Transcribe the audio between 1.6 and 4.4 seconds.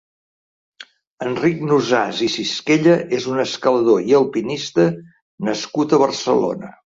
Nosàs i Sisquella és un escalador i